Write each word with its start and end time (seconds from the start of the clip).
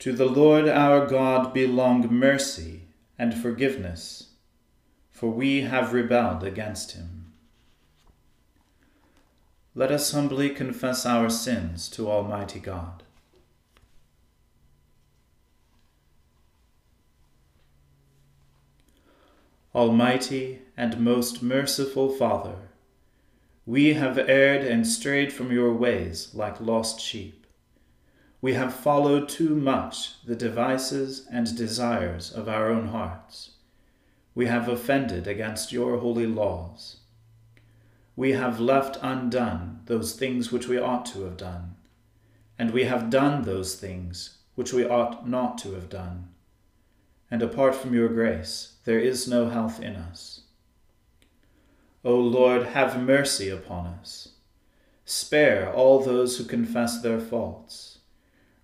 To 0.00 0.14
the 0.14 0.24
Lord 0.24 0.66
our 0.66 1.06
God 1.06 1.52
belong 1.52 2.08
mercy 2.10 2.84
and 3.18 3.34
forgiveness, 3.34 4.30
for 5.10 5.28
we 5.30 5.60
have 5.60 5.92
rebelled 5.92 6.42
against 6.42 6.92
him. 6.92 7.32
Let 9.74 9.92
us 9.92 10.10
humbly 10.12 10.48
confess 10.48 11.04
our 11.04 11.28
sins 11.28 11.86
to 11.90 12.10
Almighty 12.10 12.60
God. 12.60 13.02
Almighty 19.74 20.60
and 20.78 20.98
most 20.98 21.42
merciful 21.42 22.08
Father, 22.08 22.56
we 23.66 23.92
have 23.92 24.18
erred 24.18 24.66
and 24.66 24.86
strayed 24.86 25.30
from 25.30 25.52
your 25.52 25.74
ways 25.74 26.30
like 26.32 26.58
lost 26.58 27.00
sheep. 27.00 27.39
We 28.42 28.54
have 28.54 28.74
followed 28.74 29.28
too 29.28 29.54
much 29.54 30.24
the 30.24 30.34
devices 30.34 31.26
and 31.30 31.54
desires 31.56 32.32
of 32.32 32.48
our 32.48 32.70
own 32.70 32.88
hearts. 32.88 33.50
We 34.34 34.46
have 34.46 34.66
offended 34.66 35.26
against 35.26 35.72
your 35.72 35.98
holy 35.98 36.26
laws. 36.26 37.00
We 38.16 38.32
have 38.32 38.58
left 38.58 38.96
undone 39.02 39.80
those 39.84 40.14
things 40.14 40.50
which 40.50 40.68
we 40.68 40.78
ought 40.78 41.04
to 41.06 41.24
have 41.24 41.36
done, 41.36 41.74
and 42.58 42.70
we 42.70 42.84
have 42.84 43.10
done 43.10 43.42
those 43.42 43.74
things 43.74 44.38
which 44.54 44.72
we 44.72 44.86
ought 44.86 45.28
not 45.28 45.58
to 45.58 45.72
have 45.72 45.88
done. 45.88 46.28
And 47.30 47.42
apart 47.42 47.74
from 47.74 47.94
your 47.94 48.08
grace, 48.08 48.76
there 48.84 48.98
is 48.98 49.28
no 49.28 49.48
health 49.50 49.80
in 49.80 49.96
us. 49.96 50.42
O 52.04 52.16
Lord, 52.16 52.68
have 52.68 53.02
mercy 53.02 53.50
upon 53.50 53.86
us. 53.86 54.28
Spare 55.04 55.72
all 55.72 56.00
those 56.00 56.38
who 56.38 56.44
confess 56.44 57.02
their 57.02 57.20
faults. 57.20 57.99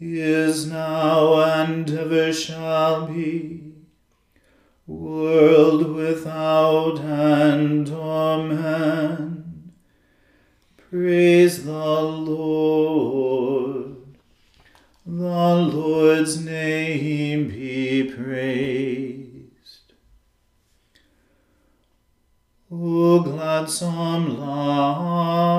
is 0.00 0.66
now, 0.66 1.42
and 1.42 1.90
ever 1.90 2.32
shall 2.32 3.06
be, 3.06 3.72
world 4.86 5.94
without 5.94 7.00
end. 7.00 7.90
Amen. 7.90 9.72
Praise 10.90 11.64
the 11.64 12.00
Lord. 12.02 13.96
The 15.04 15.54
Lord's 15.54 16.42
name 16.44 17.48
be 17.48 18.04
praised. 18.10 19.92
O 22.70 23.20
gladsome 23.20 24.38
light, 24.38 25.58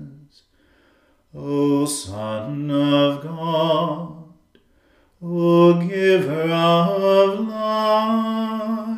O 1.33 1.85
Son 1.85 2.69
of 2.69 3.23
God, 3.23 4.25
O 5.21 5.73
Giver 5.87 6.51
of 6.51 7.47
life, 7.47 8.97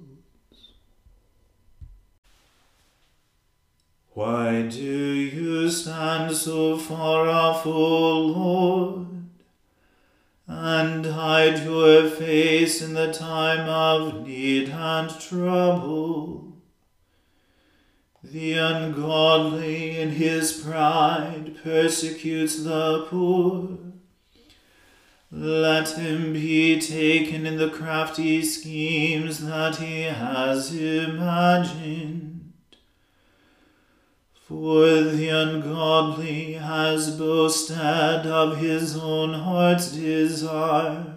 Why 4.11 4.63
do 4.63 4.79
you 4.79 5.69
stand 5.69 6.37
so 6.37 6.77
far 6.77 7.29
off, 7.29 7.67
O 7.67 8.19
Lord, 8.19 9.08
and 10.61 11.07
hide 11.07 11.65
your 11.65 12.11
face 12.11 12.83
in 12.83 12.93
the 12.95 13.13
time 13.13 13.69
of 13.69 14.27
need 14.27 14.69
and 14.71 15.09
trouble? 15.21 16.57
The 18.25 18.55
ungodly 18.55 20.01
in 20.01 20.11
his 20.11 20.53
pride 20.53 21.59
persecutes 21.63 22.65
the 22.65 23.07
poor. 23.09 23.79
Let 25.31 25.91
him 25.91 26.33
be 26.33 26.81
taken 26.81 27.47
in 27.47 27.57
the 27.57 27.71
crafty 27.71 28.43
schemes 28.43 29.47
that 29.47 29.77
he 29.77 30.03
has 30.03 30.75
imagined. 30.75 32.38
For 34.49 35.03
the 35.03 35.29
ungodly 35.29 36.55
has 36.55 37.19
boasted 37.19 37.77
of 38.25 38.57
his 38.57 38.97
own 38.97 39.35
heart's 39.35 39.93
desire. 39.93 41.17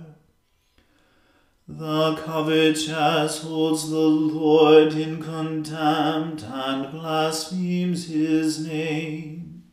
The 1.66 2.16
covetous 2.16 3.42
holds 3.42 3.89
the 3.89 4.00
Lord 4.00 4.92
in 4.95 5.24
contempt 5.24 6.44
and 6.44 6.92
blasphemes 6.92 8.10
his 8.10 8.68
name. 8.68 9.63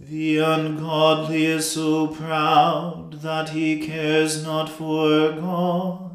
The 0.00 0.38
ungodly 0.38 1.46
is 1.46 1.70
so 1.70 2.08
proud 2.08 3.22
that 3.22 3.50
he 3.50 3.86
cares 3.86 4.42
not 4.44 4.68
for 4.68 5.30
God, 5.30 6.11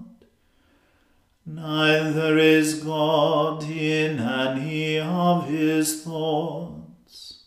neither 1.48 2.38
is 2.38 2.84
God 2.84 3.64
in 3.64 4.20
any 4.20 5.00
of 5.00 5.48
his 5.48 6.04
thoughts. 6.04 7.46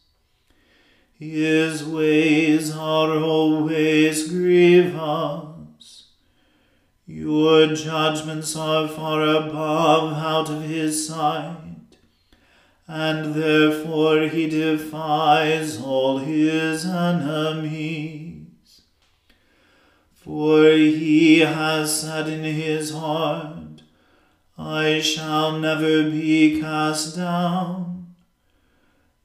His 1.13 1.85
ways 1.85 2.75
are 2.75 3.17
always 3.19 4.29
grievous. 4.29 6.09
Your 7.07 7.75
judgments 7.75 8.57
are 8.57 8.89
far 8.89 9.23
above 9.23 10.15
out 10.15 10.49
of 10.49 10.63
his 10.63 11.07
sight 11.07 11.71
and 12.93 13.35
therefore 13.35 14.23
he 14.23 14.49
defies 14.49 15.81
all 15.81 16.19
his 16.19 16.85
enemies. 16.85 18.81
For 20.13 20.73
he 20.73 21.39
has 21.39 22.01
said 22.01 22.29
in 22.29 22.43
his 22.43 22.91
heart, 22.93 23.70
I 24.63 25.01
shall 25.01 25.59
never 25.59 26.11
be 26.11 26.61
cast 26.61 27.17
down. 27.17 28.15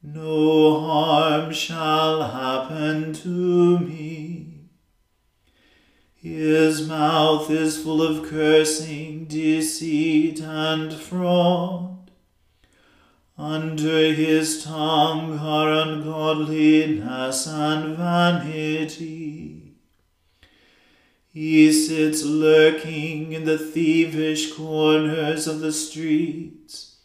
No 0.02 0.80
harm 0.80 1.52
shall 1.52 2.24
happen 2.24 3.12
to 3.16 3.80
me. 3.80 4.70
His 6.16 6.88
mouth 6.88 7.52
is 7.52 7.84
full 7.84 8.02
of 8.02 8.26
cursing, 8.26 9.26
deceit, 9.26 10.40
and 10.40 10.94
fraud. 10.94 12.10
Under 13.38 14.14
his 14.14 14.64
tongue 14.64 15.38
are 15.38 15.70
ungodliness 15.70 17.46
and 17.46 17.98
vanity. 17.98 19.15
He 21.36 21.72
sits 21.72 22.24
lurking 22.24 23.34
in 23.34 23.44
the 23.44 23.58
thievish 23.58 24.56
corners 24.56 25.46
of 25.48 25.60
the 25.60 25.74
streets, 25.74 26.96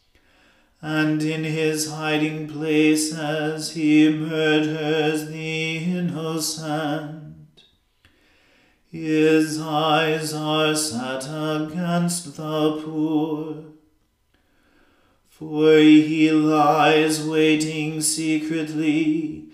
and 0.81 1.21
in 1.21 1.45
his 1.45 1.91
hiding 1.91 2.47
places 2.47 3.73
he 3.73 4.09
murders 4.09 5.27
the 5.27 5.77
innocent. 5.79 7.65
His 8.91 9.61
eyes 9.61 10.33
are 10.33 10.75
set 10.75 11.25
against 11.25 12.37
the 12.37 12.81
poor 12.85 13.71
for 15.41 15.79
he 15.79 16.31
lies 16.31 17.27
waiting 17.27 18.03
secretly, 18.03 19.50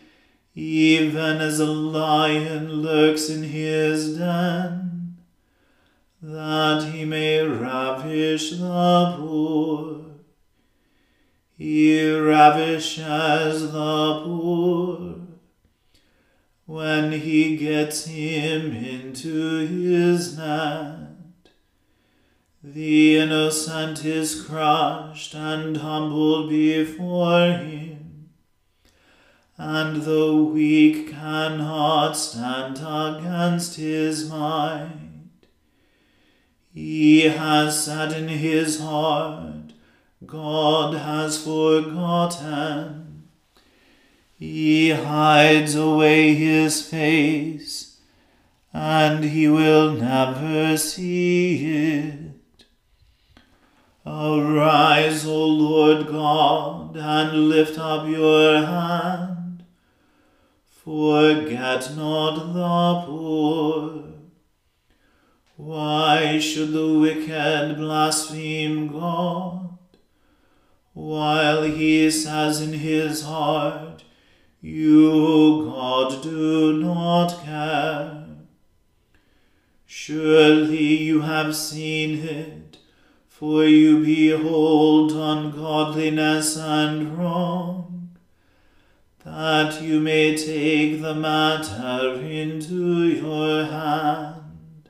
even 0.59 1.37
as 1.37 1.61
a 1.61 1.67
lion 1.67 2.81
lurks 2.81 3.29
in 3.29 3.43
his 3.43 4.17
den, 4.17 5.19
that 6.23 6.91
he 6.93 7.05
may 7.05 7.43
ravish 7.43 8.53
the 8.53 9.15
poor. 9.19 10.01
He 11.59 12.11
ravishes 12.11 13.71
the 13.71 14.23
poor 14.25 15.17
when 16.65 17.13
he 17.13 17.59
gets 17.59 18.07
him 18.07 18.73
into 18.73 19.67
his 19.67 20.39
net. 20.39 21.11
The 22.65 23.19
innocent 23.19 24.05
is 24.07 24.43
crushed 24.43 25.35
and 25.35 25.77
humbled 25.77 26.49
before 26.49 27.53
him, 27.53 27.96
and 29.59 30.03
the 30.03 30.35
weak 30.35 31.11
cannot 31.11 32.13
stand 32.13 32.77
against 32.79 33.77
his 33.77 34.29
might. 34.29 34.91
He 36.75 37.23
has 37.23 37.85
said 37.85 38.13
in 38.13 38.29
his 38.29 38.81
heart, 38.81 39.73
God 40.27 40.95
has 40.95 41.43
forgotten. 41.43 43.29
He 44.39 44.91
hides 44.91 45.75
away 45.75 46.35
his 46.35 46.87
face, 46.87 47.99
and 48.75 49.25
he 49.25 49.49
will 49.49 49.93
never 49.93 50.77
see 50.77 51.65
it. 51.65 52.67
Arise, 54.05 55.27
O 55.27 55.47
Lord 55.47 56.09
God, 56.09 56.95
and 56.97 57.49
lift 57.49 57.79
up 57.79 58.07
your 58.07 58.65
hand. 58.65 59.36
Forget 60.87 61.97
not 61.97 62.53
the 62.55 63.07
poor. 63.07 64.05
Why 65.57 66.39
should 66.39 66.71
the 66.71 67.01
wicked 67.01 67.77
blaspheme 67.77 68.87
God, 68.93 69.79
while 70.93 71.65
he 71.65 72.09
says 72.09 72.61
in 72.61 72.73
his 72.73 73.23
heart, 73.23 74.05
You, 74.61 75.73
God, 75.75 76.23
do 76.23 76.75
not 76.75 77.43
care? 77.43 78.25
Surely 79.87 81.03
you 81.03 81.23
have 81.23 81.57
seen 81.57 82.25
it 82.25 82.79
for 83.27 83.65
you 83.65 84.05
behold 84.05 85.11
ungodliness 85.11 86.57
and 86.57 87.19
wrong, 87.19 87.96
that 89.27 89.83
you 89.83 90.01
may 90.01 90.37
take 90.37 91.03
the 91.03 91.13
matter 91.13 92.15
into 92.21 93.09
your 93.09 93.65
hand. 93.65 94.89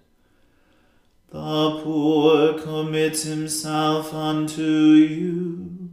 The 1.30 1.80
poor 1.82 2.58
commits 2.58 3.22
himself 3.22 4.12
unto 4.12 4.62
you, 4.62 5.88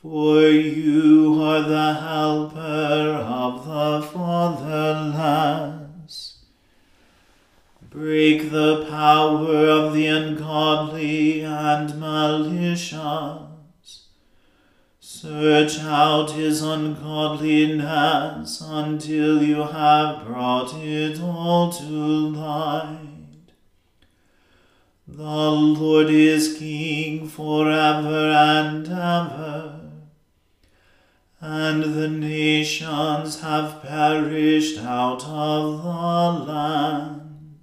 for 0.00 0.44
you 0.44 1.42
are 1.42 1.60
the 1.60 1.92
helper 1.92 3.20
of 3.22 3.66
the 3.66 4.00
fatherless. 4.08 4.78
Break 7.90 8.50
the 8.50 8.86
power 8.88 9.66
of 9.66 9.92
the 9.92 10.06
ungodly 10.06 11.42
and 11.42 12.00
malicious. 12.00 13.49
Search 15.22 15.74
out 15.80 16.30
his 16.30 16.62
ungodliness 16.62 18.62
until 18.64 19.42
you 19.42 19.64
have 19.64 20.24
brought 20.24 20.72
it 20.76 21.20
all 21.20 21.70
to 21.70 21.84
light. 21.84 23.52
The 25.06 25.50
Lord 25.50 26.08
is 26.08 26.56
King 26.56 27.28
forever 27.28 28.30
and 28.30 28.88
ever, 28.88 29.80
and 31.38 31.82
the 31.82 32.08
nations 32.08 33.42
have 33.42 33.82
perished 33.82 34.78
out 34.78 35.26
of 35.26 35.82
the 35.82 36.32
land. 36.50 37.58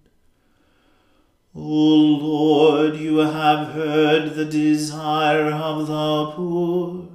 O 1.55 1.61
Lord, 1.61 2.97
you 2.97 3.17
have 3.17 3.69
heard 3.69 4.35
the 4.35 4.45
desire 4.45 5.51
of 5.51 5.87
the 5.87 6.33
poor. 6.35 7.06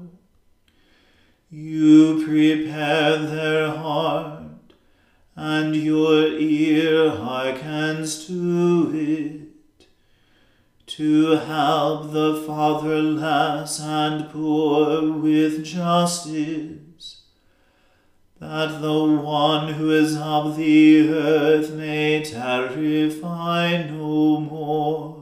You 1.54 2.24
prepare 2.24 3.18
their 3.18 3.72
heart, 3.72 4.72
and 5.36 5.76
your 5.76 6.28
ear 6.28 7.10
hearkens 7.10 8.26
to 8.26 8.90
it, 8.94 9.84
to 10.86 11.32
help 11.32 12.10
the 12.12 12.42
fatherless 12.46 13.78
and 13.80 14.30
poor 14.30 15.12
with 15.12 15.62
justice 15.62 17.20
that 18.38 18.80
the 18.80 19.04
one 19.04 19.74
who 19.74 19.90
is 19.90 20.16
of 20.16 20.56
the 20.56 21.06
earth 21.10 21.70
may 21.74 22.24
terrify 22.24 23.82
no 23.90 24.40
more. 24.40 25.21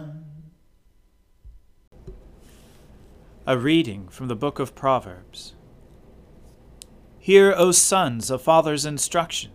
A 3.51 3.57
reading 3.57 4.07
from 4.07 4.29
the 4.29 4.35
book 4.37 4.59
of 4.59 4.75
Proverbs. 4.75 5.55
Hear, 7.19 7.53
O 7.57 7.73
sons, 7.73 8.31
a 8.31 8.39
father's 8.39 8.85
instruction, 8.85 9.51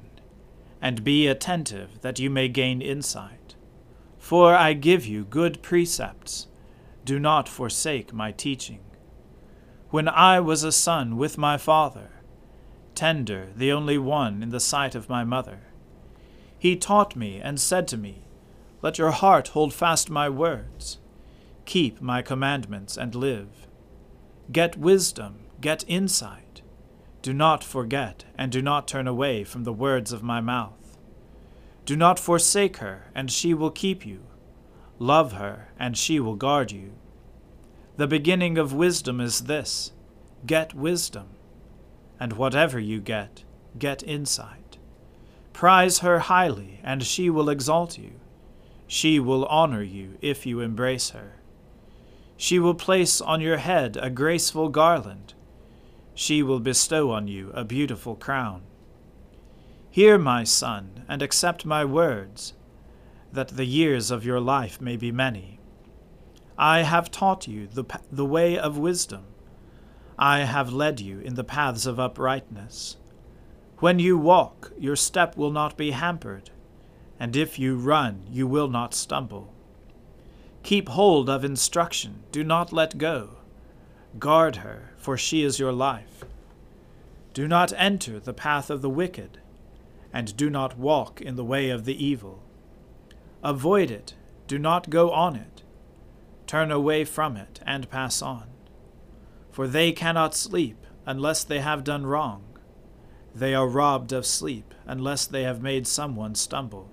and 0.83 1.03
be 1.03 1.27
attentive 1.27 2.03
that 2.03 2.19
you 2.19 2.29
may 2.29 2.49
gain 2.49 2.83
insight. 2.83 3.55
For 4.19 4.55
I 4.55 4.75
give 4.75 5.07
you 5.07 5.25
good 5.25 5.63
precepts. 5.63 6.47
Do 7.07 7.19
not 7.19 7.49
forsake 7.49 8.13
my 8.13 8.33
teaching. 8.33 8.81
When 9.89 10.11
I 10.11 10.41
was 10.41 10.63
a 10.63 10.73
son 10.73 11.17
with 11.17 11.39
my 11.39 11.57
father, 11.57 12.11
tender, 12.95 13.49
the 13.57 13.73
only 13.73 13.97
one 13.97 14.43
in 14.43 14.51
the 14.51 14.61
sight 14.61 14.95
of 14.95 15.09
my 15.09 15.25
mother, 15.25 15.61
he 16.59 16.77
taught 16.77 17.17
me 17.17 17.41
and 17.41 17.59
said 17.59 17.89
to 17.89 17.97
me, 17.97 18.25
Let 18.83 18.99
your 18.99 19.13
heart 19.13 19.49
hold 19.49 19.73
fast 19.73 20.11
my 20.11 20.29
words. 20.29 20.99
Keep 21.65 22.03
my 22.03 22.21
commandments 22.21 22.99
and 22.99 23.15
live. 23.15 23.67
Get 24.53 24.77
wisdom, 24.77 25.41
get 25.61 25.85
insight. 25.89 26.63
Do 27.23 27.33
not 27.35 27.65
forget, 27.65 28.25
and 28.39 28.53
do 28.53 28.63
not 28.63 28.87
turn 28.87 29.09
away 29.09 29.43
from 29.43 29.65
the 29.65 29.73
words 29.73 30.13
of 30.13 30.23
my 30.23 30.41
mouth. 30.41 30.97
Do 31.85 31.97
not 31.97 32.21
forsake 32.21 32.77
her, 32.77 33.11
and 33.15 33.31
she 33.31 33.55
will 33.55 33.71
keep 33.71 34.07
you. 34.07 34.21
Love 34.99 35.33
her, 35.33 35.69
and 35.79 35.97
she 35.97 36.21
will 36.21 36.37
guard 36.37 36.71
you. 36.71 36.93
The 37.97 38.07
beginning 38.07 38.59
of 38.59 38.73
wisdom 38.73 39.21
is 39.21 39.43
this 39.43 39.93
get 40.45 40.75
wisdom. 40.75 41.29
And 42.21 42.35
whatever 42.35 42.79
you 42.79 43.01
get, 43.01 43.45
get 43.79 44.03
insight. 44.03 44.79
Prize 45.53 45.99
her 45.99 46.21
highly, 46.21 46.81
and 46.85 47.03
she 47.03 47.29
will 47.31 47.49
exalt 47.49 47.99
you. 47.99 48.13
She 48.87 49.19
will 49.19 49.47
honor 49.47 49.83
you 49.83 50.19
if 50.21 50.47
you 50.47 50.61
embrace 50.61 51.11
her. 51.11 51.36
She 52.37 52.59
will 52.59 52.75
place 52.75 53.21
on 53.21 53.41
your 53.41 53.57
head 53.57 53.97
a 54.01 54.11
graceful 54.11 54.69
garland. 54.69 55.35
She 56.15 56.43
will 56.43 56.61
bestow 56.61 57.11
on 57.11 57.29
you 57.29 57.51
a 57.55 57.65
beautiful 57.65 58.15
crown. 58.15 58.63
Hear, 59.91 60.19
my 60.19 60.45
son, 60.45 61.05
and 61.09 61.23
accept 61.23 61.65
my 61.65 61.85
words, 61.85 62.53
that 63.33 63.49
the 63.49 63.65
years 63.65 64.11
of 64.11 64.25
your 64.25 64.41
life 64.41 64.81
may 64.81 64.97
be 64.97 65.11
many. 65.11 65.59
I 66.59 66.83
have 66.83 67.11
taught 67.11 67.49
you 67.49 67.67
the, 67.67 67.85
the 68.11 68.25
way 68.25 68.59
of 68.59 68.79
wisdom. 68.79 69.25
I 70.19 70.41
have 70.41 70.73
led 70.73 71.01
you 71.01 71.21
in 71.21 71.35
the 71.35 71.45
paths 71.45 71.87
of 71.87 72.01
uprightness. 72.01 72.97
When 73.79 73.99
you 73.99 74.17
walk, 74.17 74.73
your 74.79 74.97
step 74.97 75.37
will 75.37 75.51
not 75.51 75.77
be 75.77 75.91
hampered, 75.91 76.51
and 77.19 77.37
if 77.37 77.59
you 77.59 77.77
run, 77.77 78.23
you 78.31 78.47
will 78.47 78.69
not 78.69 78.95
stumble. 78.95 79.53
Keep 80.67 80.89
hold 80.89 81.31
of 81.31 81.45
instruction, 81.45 82.25
do 82.33 82.43
not 82.43 82.73
let 82.73 82.99
go. 82.99 83.37
Guard 84.19 84.57
her, 84.57 84.91
for 84.97 85.17
she 85.17 85.45
is 85.45 85.61
your 85.61 85.71
life. 85.71 86.25
Do 87.33 87.47
not 87.47 87.73
enter 87.77 88.19
the 88.19 88.35
path 88.35 88.69
of 88.69 88.83
the 88.83 88.91
wicked, 88.91 89.39
and 90.13 90.37
do 90.37 90.51
not 90.51 90.77
walk 90.77 91.21
in 91.21 91.37
the 91.37 91.45
way 91.45 91.71
of 91.71 91.85
the 91.85 92.05
evil. 92.05 92.43
Avoid 93.45 93.93
it, 93.93 94.15
do 94.49 94.59
not 94.59 94.91
go 94.91 95.13
on 95.13 95.37
it. 95.37 95.63
Turn 96.49 96.73
away 96.73 97.05
from 97.05 97.37
it, 97.37 97.61
and 97.65 97.89
pass 97.89 98.21
on. 98.21 98.49
For 99.53 99.69
they 99.69 99.93
cannot 99.93 100.35
sleep 100.35 100.85
unless 101.07 101.45
they 101.45 101.61
have 101.61 101.85
done 101.85 102.07
wrong. 102.07 102.43
They 103.33 103.55
are 103.55 103.69
robbed 103.69 104.13
of 104.13 104.27
sleep 104.27 104.75
unless 104.85 105.27
they 105.27 105.45
have 105.45 105.63
made 105.63 105.87
someone 105.87 106.35
stumble. 106.35 106.91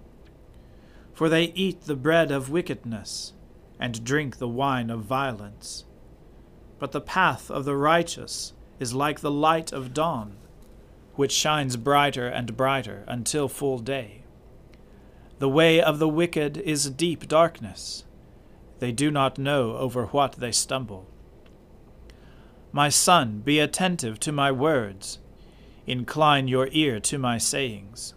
For 1.12 1.27
they 1.27 1.46
eat 1.56 1.86
the 1.86 1.96
bread 1.96 2.30
of 2.30 2.51
wickedness 2.51 3.34
and 3.84 4.06
drink 4.06 4.38
the 4.38 4.48
wine 4.48 4.90
of 4.90 5.02
violence. 5.02 5.84
But 6.80 6.94
the 6.94 7.02
path 7.02 7.52
of 7.52 7.66
the 7.66 7.75
righteous 7.75 8.54
is 8.80 8.94
like 8.94 9.20
the 9.20 9.30
light 9.30 9.74
of 9.74 9.94
dawn, 9.94 10.38
which 11.16 11.34
shines 11.34 11.75
brighter 11.75 12.25
and 12.25 12.56
brighter 12.56 13.04
until 13.10 13.50
full 13.50 13.80
day. 13.80 14.24
The 15.40 15.50
way 15.50 15.82
of 15.82 16.00
the 16.00 16.08
wicked 16.08 16.56
is 16.60 16.92
deep 16.92 17.28
darkness. 17.28 18.06
They 18.80 18.94
do 18.94 19.12
not 19.12 19.38
know 19.38 19.75
over 19.75 20.06
what 20.06 20.36
they 20.36 20.54
stumble. 20.54 21.06
My 22.72 22.88
son, 22.88 23.42
be 23.42 23.60
attentive 23.60 24.18
to 24.22 24.32
my 24.32 24.50
words. 24.50 25.20
Incline 25.86 26.48
your 26.48 26.70
ear 26.72 27.02
to 27.02 27.18
my 27.18 27.38
sayings. 27.38 28.13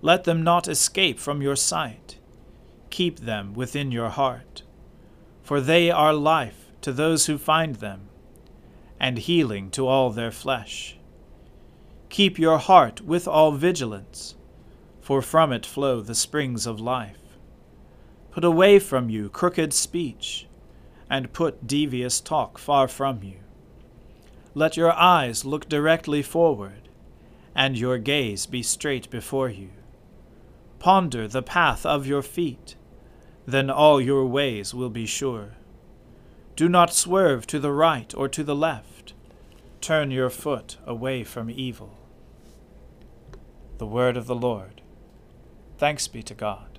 Let 0.00 0.24
them 0.24 0.42
not 0.42 0.66
escape 0.66 1.18
from 1.18 1.42
your 1.42 1.56
sight. 1.56 2.16
Keep 2.88 3.20
them 3.20 3.52
within 3.52 3.92
your 3.92 4.08
heart 4.08 4.62
for 5.44 5.60
they 5.60 5.90
are 5.90 6.14
life 6.14 6.72
to 6.80 6.90
those 6.90 7.26
who 7.26 7.36
find 7.36 7.76
them, 7.76 8.08
and 8.98 9.18
healing 9.18 9.70
to 9.70 9.86
all 9.86 10.08
their 10.10 10.32
flesh. 10.32 10.96
Keep 12.08 12.38
your 12.38 12.56
heart 12.56 13.02
with 13.02 13.28
all 13.28 13.52
vigilance, 13.52 14.36
for 15.02 15.20
from 15.20 15.52
it 15.52 15.66
flow 15.66 16.00
the 16.00 16.14
springs 16.14 16.66
of 16.66 16.80
life. 16.80 17.18
Put 18.30 18.42
away 18.42 18.78
from 18.78 19.10
you 19.10 19.28
crooked 19.28 19.74
speech, 19.74 20.46
and 21.10 21.32
put 21.34 21.66
devious 21.66 22.20
talk 22.20 22.58
far 22.58 22.88
from 22.88 23.22
you. 23.22 23.36
Let 24.54 24.78
your 24.78 24.92
eyes 24.92 25.44
look 25.44 25.68
directly 25.68 26.22
forward, 26.22 26.88
and 27.54 27.78
your 27.78 27.98
gaze 27.98 28.46
be 28.46 28.62
straight 28.62 29.10
before 29.10 29.50
you. 29.50 29.70
Ponder 30.78 31.28
the 31.28 31.42
path 31.42 31.84
of 31.84 32.06
your 32.06 32.22
feet 32.22 32.76
then 33.46 33.70
all 33.70 34.00
your 34.00 34.26
ways 34.26 34.72
will 34.72 34.90
be 34.90 35.06
sure. 35.06 35.52
Do 36.56 36.68
not 36.68 36.94
swerve 36.94 37.46
to 37.48 37.58
the 37.58 37.72
right 37.72 38.14
or 38.14 38.28
to 38.28 38.44
the 38.44 38.54
left. 38.54 39.12
Turn 39.80 40.10
your 40.10 40.30
foot 40.30 40.76
away 40.86 41.24
from 41.24 41.50
evil. 41.50 41.98
The 43.78 43.86
word 43.86 44.16
of 44.16 44.26
the 44.26 44.34
Lord. 44.34 44.80
Thanks 45.78 46.06
be 46.08 46.22
to 46.22 46.34
God. 46.34 46.78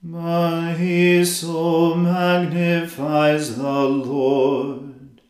My 0.00 1.24
soul 1.24 1.96
magnifies 1.96 3.56
the 3.56 3.82
Lord, 3.82 5.20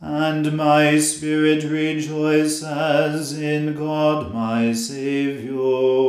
and 0.00 0.56
my 0.56 0.98
spirit 0.98 1.62
rejoices 1.62 3.38
in 3.38 3.76
God 3.76 4.34
my 4.34 4.72
Saviour 4.72 6.08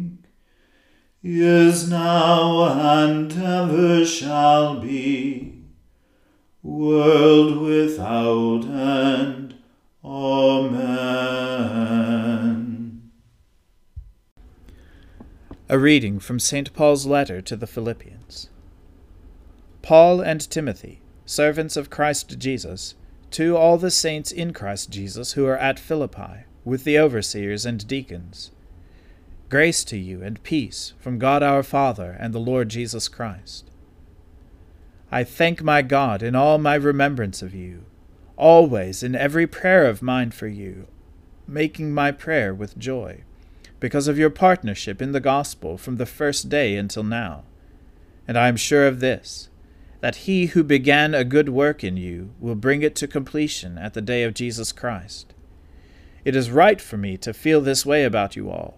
is 1.23 1.89
now, 1.89 2.63
and 3.03 3.31
ever 3.33 4.03
shall 4.05 4.79
be, 4.79 5.63
world 6.63 7.57
without 7.57 8.65
end. 8.65 9.55
Amen. 10.03 11.11
A 15.69 15.77
reading 15.77 16.19
from 16.19 16.39
St. 16.39 16.73
Paul's 16.73 17.05
letter 17.05 17.39
to 17.41 17.55
the 17.55 17.67
Philippians. 17.67 18.49
Paul 19.83 20.21
and 20.21 20.41
Timothy, 20.49 21.01
servants 21.25 21.77
of 21.77 21.91
Christ 21.91 22.39
Jesus, 22.39 22.95
to 23.31 23.55
all 23.55 23.77
the 23.77 23.91
saints 23.91 24.31
in 24.31 24.53
Christ 24.53 24.89
Jesus 24.89 25.33
who 25.33 25.45
are 25.45 25.57
at 25.57 25.79
Philippi, 25.79 26.45
with 26.65 26.83
the 26.83 26.99
overseers 26.99 27.65
and 27.65 27.87
deacons. 27.87 28.51
Grace 29.51 29.83
to 29.83 29.97
you 29.97 30.23
and 30.23 30.41
peace 30.43 30.93
from 30.97 31.19
God 31.19 31.43
our 31.43 31.61
Father 31.61 32.15
and 32.17 32.33
the 32.33 32.39
Lord 32.39 32.69
Jesus 32.69 33.09
Christ. 33.09 33.69
I 35.11 35.25
thank 35.25 35.61
my 35.61 35.81
God 35.81 36.23
in 36.23 36.37
all 36.37 36.57
my 36.57 36.75
remembrance 36.75 37.41
of 37.41 37.53
you, 37.53 37.83
always 38.37 39.03
in 39.03 39.13
every 39.13 39.45
prayer 39.45 39.85
of 39.87 40.01
mine 40.01 40.31
for 40.31 40.47
you, 40.47 40.87
making 41.45 41.93
my 41.93 42.13
prayer 42.13 42.53
with 42.53 42.77
joy, 42.77 43.25
because 43.81 44.07
of 44.07 44.17
your 44.17 44.29
partnership 44.29 45.01
in 45.01 45.11
the 45.11 45.19
gospel 45.19 45.77
from 45.77 45.97
the 45.97 46.05
first 46.05 46.47
day 46.47 46.77
until 46.77 47.03
now. 47.03 47.43
And 48.29 48.37
I 48.37 48.47
am 48.47 48.55
sure 48.55 48.87
of 48.87 49.01
this 49.01 49.49
that 49.99 50.15
he 50.15 50.45
who 50.45 50.63
began 50.63 51.13
a 51.13 51.25
good 51.25 51.49
work 51.49 51.83
in 51.83 51.97
you 51.97 52.33
will 52.39 52.55
bring 52.55 52.83
it 52.83 52.95
to 52.95 53.05
completion 53.05 53.77
at 53.77 53.95
the 53.95 54.01
day 54.01 54.23
of 54.23 54.33
Jesus 54.33 54.71
Christ. 54.71 55.33
It 56.23 56.37
is 56.37 56.49
right 56.49 56.79
for 56.79 56.95
me 56.95 57.17
to 57.17 57.33
feel 57.33 57.59
this 57.59 57.85
way 57.85 58.05
about 58.05 58.37
you 58.37 58.49
all, 58.49 58.77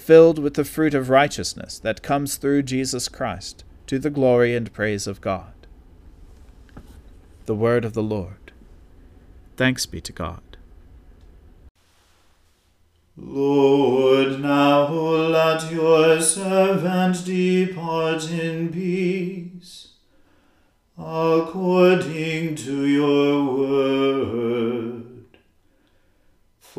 filled 0.00 0.38
with 0.38 0.54
the 0.54 0.64
fruit 0.64 0.94
of 0.94 1.10
righteousness 1.10 1.78
that 1.78 2.02
comes 2.02 2.36
through 2.36 2.62
Jesus 2.62 3.08
Christ, 3.08 3.64
to 3.86 3.98
the 3.98 4.10
glory 4.10 4.56
and 4.56 4.72
praise 4.72 5.06
of 5.06 5.20
God. 5.20 5.52
The 7.46 7.54
Word 7.54 7.84
of 7.84 7.92
the 7.92 8.02
Lord. 8.02 8.52
Thanks 9.56 9.86
be 9.86 10.00
to 10.00 10.12
God. 10.12 10.42
Lord, 13.16 14.40
now 14.40 14.88
let 14.88 15.70
your 15.70 16.20
servant 16.22 17.24
depart 17.26 18.30
in 18.30 18.70
peace, 18.70 19.88
according 20.96 22.54
to 22.54 22.86
your 22.86 23.44
word. 23.44 24.49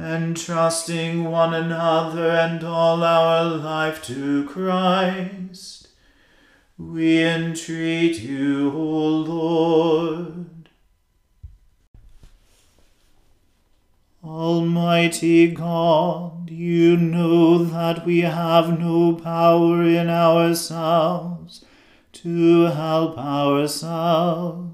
entrusting 0.00 1.24
one 1.24 1.54
another 1.54 2.30
and 2.30 2.64
all 2.64 3.04
our 3.04 3.44
life 3.44 4.02
to 4.04 4.44
Christ 4.48 5.80
we 6.80 7.22
entreat 7.22 8.20
you, 8.20 8.72
O 8.72 9.06
Lord. 9.06 10.70
Almighty 14.24 15.50
God, 15.50 16.48
you 16.48 16.96
know 16.96 17.62
that 17.64 18.06
we 18.06 18.20
have 18.20 18.80
no 18.80 19.12
power 19.12 19.82
in 19.82 20.08
ourselves 20.08 21.66
to 22.12 22.62
help 22.62 23.18
ourselves. 23.18 24.69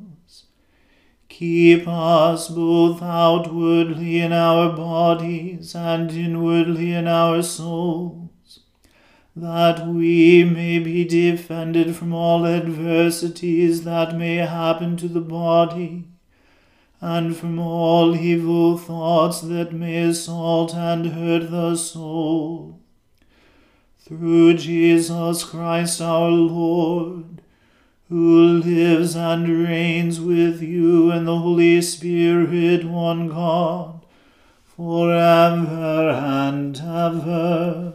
Keep 1.39 1.87
us 1.87 2.49
both 2.49 3.03
outwardly 3.03 4.21
in 4.23 4.33
our 4.33 4.75
bodies 4.75 5.75
and 5.75 6.11
inwardly 6.11 6.95
in 6.95 7.07
our 7.07 7.43
souls 7.43 8.61
that 9.37 9.87
we 9.87 10.45
may 10.45 10.79
be 10.79 11.05
defended 11.05 11.95
from 11.95 12.15
all 12.15 12.47
adversities 12.47 13.85
that 13.85 14.17
may 14.17 14.37
happen 14.37 14.97
to 14.97 15.09
the 15.09 15.21
body, 15.21 16.07
and 17.03 17.37
from 17.37 17.59
all 17.59 18.17
evil 18.17 18.79
thoughts 18.79 19.43
that 19.43 19.75
may 19.75 20.05
assault 20.05 20.75
and 20.75 21.09
hurt 21.09 21.51
the 21.51 21.77
soul. 21.77 22.81
Through 23.99 24.55
Jesus 24.55 25.45
Christ 25.45 26.01
our 26.01 26.31
Lord, 26.31 27.43
who 28.09 28.61
lives 28.61 29.17
and 29.17 29.49
reigns 29.67 30.21
with 30.21 30.63
you 30.63 31.11
and 31.11 31.27
the 31.27 31.39
Holy 31.39 31.83
Spirit, 31.83 32.85
one 32.85 33.29
God, 33.29 34.07
for 34.65 35.13
ever 35.13 36.11
and 36.11 36.77
ever. 36.77 37.95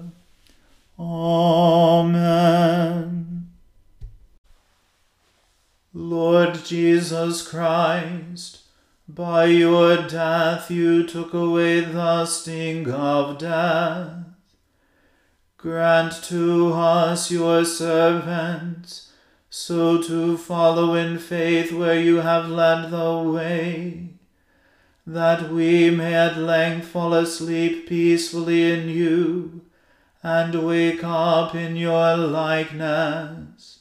Amen. 0.99 2.41
Lord 5.93 6.63
Jesus 6.65 7.47
Christ, 7.47 8.59
by 9.07 9.45
your 9.45 10.07
death 10.07 10.69
you 10.69 11.05
took 11.05 11.33
away 11.33 11.81
the 11.81 12.25
sting 12.25 12.89
of 12.91 13.37
death. 13.37 14.25
Grant 15.57 16.23
to 16.23 16.73
us, 16.73 17.29
your 17.29 17.63
servants, 17.65 19.10
so 19.53 20.01
to 20.01 20.37
follow 20.37 20.95
in 20.95 21.19
faith 21.19 21.73
where 21.73 21.99
you 21.99 22.21
have 22.21 22.47
led 22.47 22.89
the 22.89 23.17
way, 23.17 24.07
that 25.05 25.51
we 25.51 25.89
may 25.89 26.13
at 26.13 26.37
length 26.37 26.87
fall 26.87 27.13
asleep 27.13 27.89
peacefully 27.89 28.71
in 28.71 28.87
you 28.87 29.59
and 30.23 30.65
wake 30.65 31.03
up 31.03 31.53
in 31.53 31.75
your 31.75 32.15
likeness. 32.15 33.79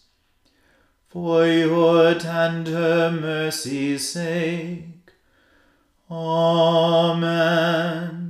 For 1.09 1.47
your 1.47 2.15
tender 2.15 3.13
mercy's 3.13 4.09
sake. 4.09 5.13
Amen. 6.11 8.30